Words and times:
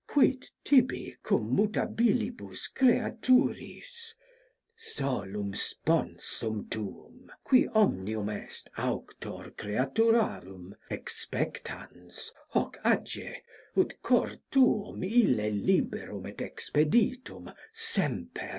Quid 0.07 0.49
tibi 0.63 1.15
cum 1.21 1.55
mutabilibus 1.55 2.73
creaturis? 2.73 4.15
Solum 4.75 5.53
sponsum 5.53 6.67
tuum, 6.71 7.31
qui 7.43 7.67
omnium 7.67 8.27
est 8.27 8.67
author 8.79 9.51
creaturarum, 9.51 10.73
expectans, 10.89 12.31
hoc 12.49 12.79
age, 12.83 13.43
ut 13.77 14.01
cor 14.01 14.31
tuum 14.49 15.03
ille 15.03 15.51
liberum 15.51 16.25
et 16.25 16.37
expeditum 16.41 17.53
sem 17.71 18.31
THE 18.33 18.41
REV. 18.41 18.49